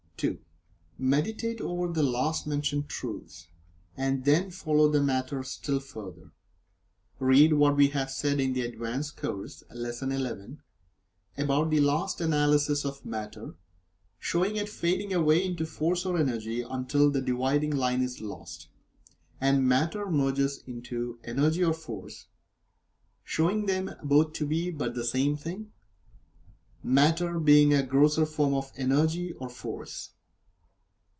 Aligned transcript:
(2) 0.21 0.39
Meditate 0.99 1.59
over 1.61 1.91
the 1.91 2.03
last 2.03 2.45
mentioned 2.45 2.87
truths, 2.87 3.47
and 3.97 4.23
then 4.23 4.51
follow 4.51 4.87
the 4.87 5.01
matter 5.01 5.41
still 5.41 5.79
further. 5.79 6.29
Read 7.17 7.53
what 7.53 7.75
we 7.75 7.87
have 7.87 8.11
said 8.11 8.39
in 8.39 8.53
the 8.53 8.61
"Advanced 8.61 9.17
Course" 9.17 9.63
(Lesson 9.73 10.11
XI) 10.11 11.41
about 11.43 11.71
the 11.71 11.79
last 11.79 12.21
analysis 12.21 12.85
of 12.85 13.03
Matter 13.03 13.55
showing 14.19 14.57
it 14.57 14.69
fading 14.69 15.11
away 15.11 15.43
into 15.43 15.65
Force 15.65 16.05
or 16.05 16.19
Energy 16.19 16.61
until 16.61 17.09
the 17.09 17.21
dividing 17.21 17.71
line 17.75 18.03
is 18.03 18.21
lost, 18.21 18.67
and 19.39 19.67
Matter 19.67 20.05
merges 20.05 20.61
into 20.67 21.17
Energy 21.23 21.63
or 21.63 21.73
Force, 21.73 22.27
showing 23.23 23.65
them 23.65 23.95
both 24.03 24.33
to 24.33 24.45
be 24.45 24.69
but 24.69 24.93
the 24.93 25.03
same 25.03 25.35
thing, 25.35 25.71
Matter 26.83 27.39
being 27.39 27.75
a 27.75 27.83
grosser 27.83 28.25
form 28.25 28.55
of 28.55 28.71
Energy 28.75 29.33
or 29.33 29.49
Force. 29.49 30.11